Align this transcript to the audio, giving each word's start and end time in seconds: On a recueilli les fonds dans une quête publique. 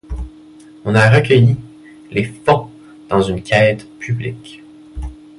On 0.83 0.95
a 0.95 1.09
recueilli 1.11 1.57
les 2.09 2.23
fonds 2.23 2.71
dans 3.07 3.21
une 3.21 3.43
quête 3.43 3.87
publique. 3.99 4.63